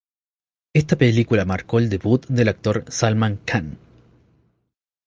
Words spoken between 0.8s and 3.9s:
película marcó el debut del actor Salman Khan.